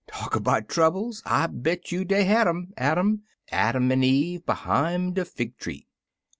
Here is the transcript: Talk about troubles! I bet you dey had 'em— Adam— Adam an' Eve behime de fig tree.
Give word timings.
Talk 0.11 0.35
about 0.35 0.67
troubles! 0.67 1.21
I 1.27 1.45
bet 1.45 1.91
you 1.91 2.05
dey 2.05 2.23
had 2.23 2.47
'em— 2.47 2.73
Adam— 2.75 3.21
Adam 3.51 3.91
an' 3.91 4.03
Eve 4.03 4.43
behime 4.47 5.13
de 5.13 5.23
fig 5.23 5.57
tree. 5.57 5.85